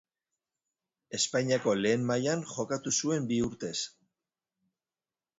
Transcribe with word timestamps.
Espainiako 1.17 1.75
lehen 1.85 2.07
mailan 2.11 2.41
jokatu 2.53 2.93
zuen 3.01 3.27
bi 3.33 3.37
urtez. 3.49 3.77